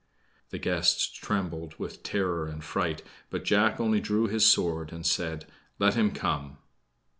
The 0.49 0.57
guests 0.57 1.07
trembled 1.15 1.77
with 1.77 2.01
terror 2.01 2.47
and 2.47 2.63
fright; 2.63 3.03
but 3.29 3.45
Jack 3.45 3.79
only 3.79 3.99
drew 3.99 4.25
his 4.25 4.47
sword 4.49 4.91
and 4.91 5.05
said, 5.05 5.45
"Let 5.77 5.93
him 5.93 6.09
come!" 6.09 6.57